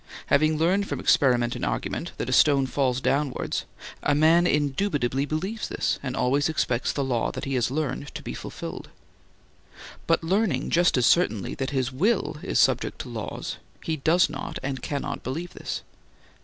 [0.33, 3.65] Having learned from experiment and argument that a stone falls downwards,
[4.01, 8.23] a man indubitably believes this and always expects the law that he has learned to
[8.23, 8.89] be fulfilled.
[10.07, 14.57] But learning just as certainly that his will is subject to laws, he does not
[14.63, 15.83] and cannot believe this.